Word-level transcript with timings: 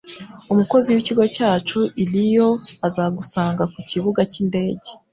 Umukozi 0.53 0.87
wikigo 0.95 1.23
cyacu 1.35 1.79
i 2.03 2.05
Rio 2.11 2.49
azagusanga 2.87 3.63
kukibuga 3.73 4.21
cyindege. 4.31 4.89